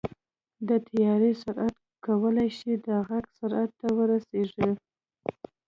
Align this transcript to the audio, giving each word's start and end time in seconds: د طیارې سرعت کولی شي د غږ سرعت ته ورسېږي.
د 0.67 0.69
طیارې 0.87 1.31
سرعت 1.43 1.75
کولی 2.05 2.49
شي 2.57 2.71
د 2.87 2.89
غږ 3.07 3.25
سرعت 3.39 3.71
ته 3.79 3.87
ورسېږي. 3.97 4.69